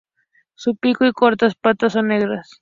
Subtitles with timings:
[0.55, 2.59] Su pico y cortas patas son negras.